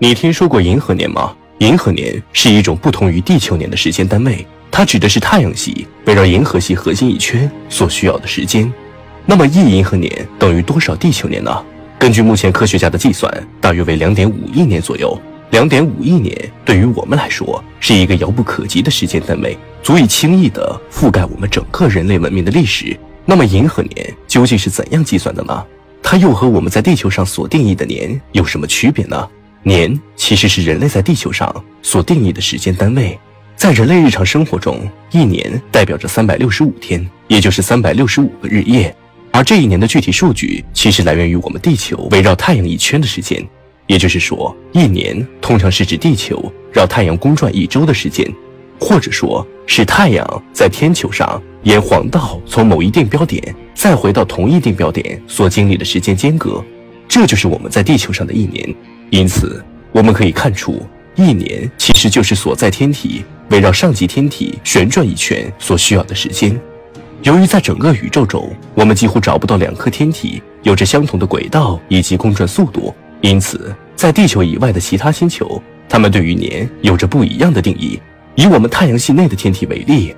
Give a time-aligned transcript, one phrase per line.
[0.00, 1.34] 你听说过银河年吗？
[1.58, 8.72] 银河年是一种不同于地球年的时间单位，它指的是太阳系围绕银河系核心一圈所需要的时间。
[9.26, 11.50] 那么一银河年等于多少地球年呢？
[11.98, 13.28] 根据目前科学家的计算，
[13.60, 15.20] 大约为两点五亿年左右。
[15.50, 16.32] 两点五亿年
[16.64, 22.96] 对于我们来说是一个遥不可及的时间单位，足以轻易地覆盖我们整个人类文明的历史。
[23.24, 25.66] 那么银河年究竟是怎样计算的呢？
[26.00, 29.28] 它又和我们在地球上所定义的年有什么区别呢？
[29.68, 33.16] 年其实是人类在地球上所定义的时间单位，
[33.54, 34.80] 在人类日常生活中，
[35.10, 38.92] 一年代表着三百六十五天，也就是三百六十五个日夜。
[39.30, 43.46] 而这一年的具体数据其实来源于我们地球围绕太阳一圈的时间，
[43.86, 48.26] 也就是说，一年通常是指地球绕太阳公转一周的时间，
[48.80, 56.64] 或者说是太阳在天球上沿黄道从某一定标点再回到同一定标点所经历的时间间隔，
[57.06, 58.74] 这就是我们在地球上的一年。
[59.10, 59.64] 因此，
[59.98, 60.80] 我们可以看出，
[61.16, 66.56] 一年其实就是所在天体围绕上级天体旋转一圈所需要的时间。
[67.22, 78.00] 由于在整个宇宙中，我们几乎找不到两颗天体有着相同的轨道以及公转速度，因此，在地球以外的其他星球，它们对于年有着不一样的定义。
[78.36, 80.14] 以我们太阳系内的天体为例，